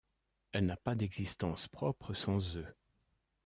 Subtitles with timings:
[0.51, 2.65] Elle n'a pas d'existence propre sans eux.